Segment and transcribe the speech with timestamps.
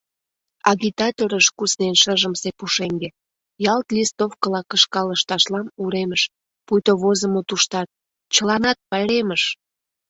[0.71, 3.09] Агитаторыш куснен шыжымсе пушеҥге:
[3.73, 6.21] ялт листовкыла кышка лышташлам уремыш,
[6.65, 7.87] пуйто возымо туштат:
[8.33, 9.43] «Чыланат пайремыш!»